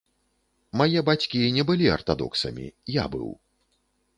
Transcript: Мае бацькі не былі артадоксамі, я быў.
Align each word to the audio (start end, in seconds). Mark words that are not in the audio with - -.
Мае 0.81 1.03
бацькі 1.09 1.51
не 1.57 1.63
былі 1.71 1.91
артадоксамі, 1.99 2.65
я 2.95 3.05
быў. 3.17 3.29